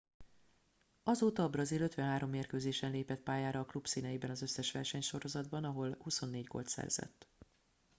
azóta 1.03 1.43
a 1.43 1.49
brazil 1.49 1.81
53 1.81 2.29
mérkőzésen 2.29 2.91
lépett 2.91 3.21
pályára 3.21 3.59
a 3.59 3.65
klub 3.65 3.87
színeiben 3.87 4.29
az 4.29 4.41
összes 4.41 4.71
versenysorozatban 4.71 5.63
ahol 5.63 5.95
24 5.99 6.43
gólt 6.45 6.67
szerzett 6.67 7.27